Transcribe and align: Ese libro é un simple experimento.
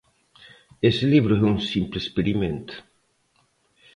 Ese 0.89 1.03
libro 1.13 1.33
é 1.41 1.43
un 1.53 1.59
simple 1.71 1.97
experimento. 2.03 2.73